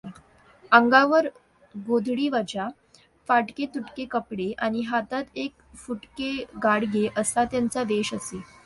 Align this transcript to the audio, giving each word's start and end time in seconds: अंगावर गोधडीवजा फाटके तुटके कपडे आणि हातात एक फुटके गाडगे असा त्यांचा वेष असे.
अंगावर 0.71 1.27
गोधडीवजा 1.75 2.67
फाटके 3.29 3.65
तुटके 3.75 4.05
कपडे 4.11 4.51
आणि 4.59 4.81
हातात 4.81 5.37
एक 5.37 5.53
फुटके 5.77 6.33
गाडगे 6.63 7.07
असा 7.17 7.43
त्यांचा 7.45 7.83
वेष 7.83 8.13
असे. 8.13 8.41